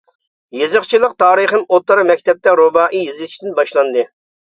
يېزىقچىلىق 0.59 1.13
تارىخىم 1.25 1.67
ئوتتۇرا 1.69 2.09
مەكتەپتە 2.09 2.59
رۇبائىي 2.65 3.07
يېزىشتىن 3.11 3.59
باشلاندى. 3.65 4.13